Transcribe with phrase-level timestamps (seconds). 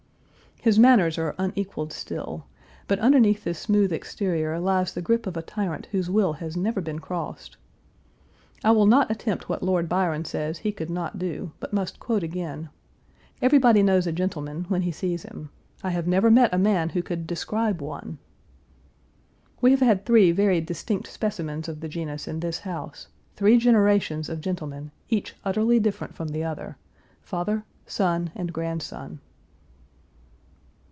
[0.63, 2.45] His manners are unequaled still,
[2.87, 6.81] but underneath this smooth exterior lies the grip of a tyrant whose will has never
[6.81, 7.57] been crossed.
[8.63, 12.21] I will not attempt what Lord Byron says he could not do, but must quote
[12.21, 12.69] again:
[13.41, 15.49] "Everybody knows a gentleman when he sees him.
[15.83, 18.19] I have never met a man who could describe one."
[19.61, 24.29] We have had three very distinct specimens of the genus in this house three generations
[24.29, 26.77] of gentlemen, each utterly different from the other
[27.23, 29.21] father, son, and grandson.